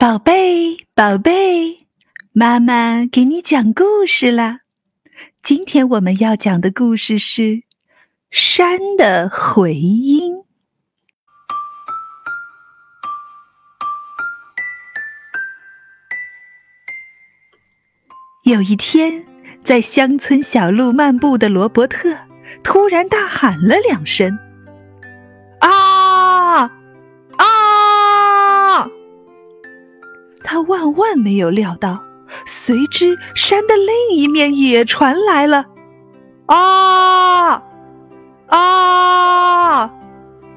[0.00, 1.86] 宝贝，宝贝，
[2.32, 4.60] 妈妈给你讲故事啦。
[5.42, 7.42] 今天我们要讲的故事是
[8.30, 10.36] 《山的回音》。
[18.44, 19.26] 有一天，
[19.62, 22.16] 在乡村小路漫步的罗伯特
[22.64, 24.38] 突然大喊了两声
[30.70, 31.98] ：“万万没有料到，
[32.46, 35.66] 随之山的另一面也传来了
[36.46, 37.62] “啊
[38.46, 39.86] 啊”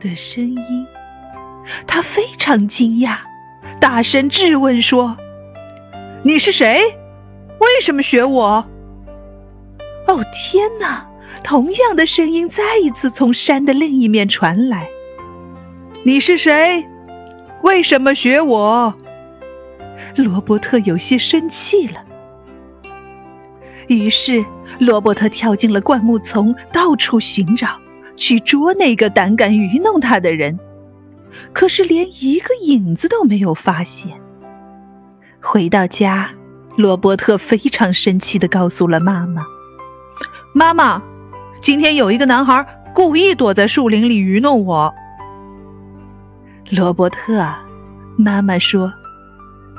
[0.00, 0.86] 的声音。
[1.86, 3.18] 他非常惊讶，
[3.78, 5.16] 大声质问说
[6.24, 6.96] ：“你是谁？”
[7.60, 8.66] 为什么学我？
[10.06, 11.06] 哦天哪！
[11.44, 14.88] 同样的声音再一次从山的另一面传来。
[16.02, 16.86] 你是谁？
[17.62, 18.94] 为什么学我？
[20.22, 22.04] 罗伯特有些生气了。
[23.88, 24.44] 于是，
[24.78, 27.80] 罗伯特跳进了灌木丛，到处寻找，
[28.16, 30.58] 去捉那个胆敢愚弄他的人。
[31.52, 34.20] 可是，连一个影子都没有发现。
[35.40, 36.30] 回到家。
[36.76, 39.44] 罗伯特非常生气的告诉了妈妈
[40.54, 41.02] ：“妈妈，
[41.60, 42.64] 今天有一个男孩
[42.94, 44.94] 故意躲在树林里愚弄我。”
[46.70, 47.52] 罗伯特，
[48.16, 48.92] 妈妈说：“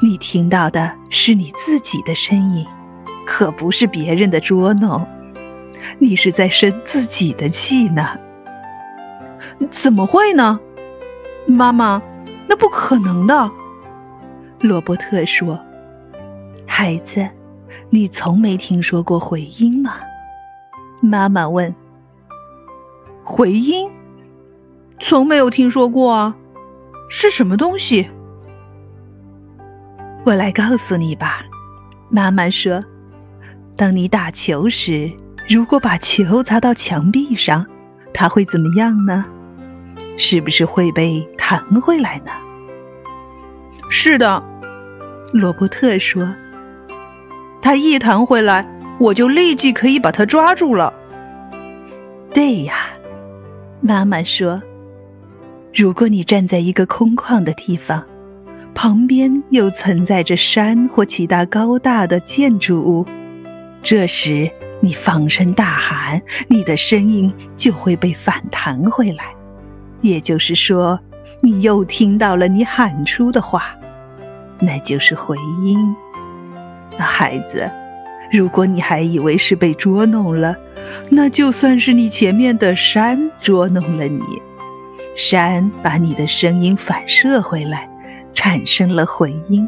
[0.01, 2.65] 你听到的是你自己的声音，
[3.25, 5.05] 可不是别人的捉弄。
[5.97, 8.17] 你是在生自己的气呢。
[9.69, 10.59] ”“怎么会呢？”
[11.45, 12.01] 妈妈，
[12.47, 13.51] 那不可能的。”
[14.61, 15.59] 罗伯特说。
[16.65, 17.27] 孩子，
[17.89, 19.95] 你从没听说过回音吗？
[21.01, 21.75] 妈妈问。
[23.23, 23.91] 回音？
[24.99, 26.37] 从没有听说过啊，
[27.09, 28.09] 是什么东西？
[30.25, 31.43] 我来告诉你吧。
[32.09, 32.83] 妈妈说，
[33.75, 35.11] 当你打球时，
[35.47, 37.65] 如果把球砸到墙壁上，
[38.13, 39.25] 它会怎么样呢？
[40.17, 42.31] 是不是会被弹回来呢？
[43.89, 44.43] 是的，
[45.33, 46.33] 罗伯特说。
[47.61, 48.67] 它一弹回来，
[48.99, 50.93] 我就立即可以把它抓住了。
[52.33, 52.75] 对呀，
[53.81, 54.61] 妈妈说，
[55.73, 58.05] 如果你站在一个空旷的地方，
[58.81, 63.05] 旁边又存在着山或其他高大的建筑物，
[63.83, 69.25] 这时你放声大喊，你的声音就会被反弹回来。
[69.99, 70.97] 也就是说，
[71.41, 73.75] 你又听到了你喊出的话，
[74.61, 75.93] 那就是回音。
[76.97, 77.69] 孩子，
[78.31, 80.55] 如果你还以为是被捉弄了，
[81.09, 84.23] 那就算是你前面的山捉弄了你。
[85.17, 87.89] 山把你的声音反射回来，
[88.39, 89.67] 产生了回音。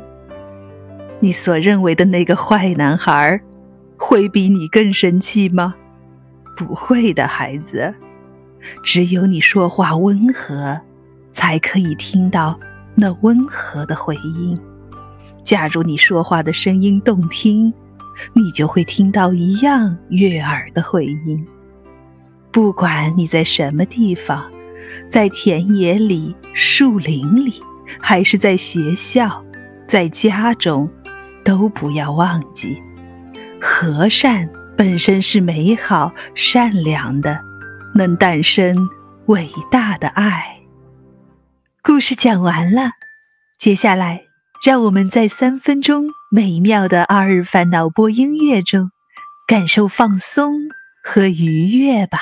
[1.20, 3.38] 你所认为的那个坏男孩，
[3.98, 5.76] 会比你更生气吗？
[6.56, 7.94] 不会的，孩子。
[8.82, 10.80] 只有你说话温和，
[11.34, 12.58] 才可以听到
[12.96, 14.58] 那温和的回音。
[15.44, 17.74] 假如你说话的声音动听，
[18.34, 21.46] 你就会听到一样悦耳的回音。
[22.54, 24.50] 不管你在什么地方，
[25.10, 27.56] 在田野里、树林里，
[28.00, 29.44] 还是在学校、
[29.88, 30.90] 在家中，
[31.44, 32.82] 都不要忘记，
[33.60, 37.40] 和善本身是美好、善良的，
[37.96, 38.76] 能诞生
[39.26, 40.60] 伟大的爱。
[41.84, 42.92] 故事讲完了，
[43.58, 44.24] 接下来。
[44.64, 48.92] 让我们在三分钟美妙的阿尔法脑波音乐中，
[49.48, 50.54] 感受放松
[51.04, 52.20] 和愉悦吧。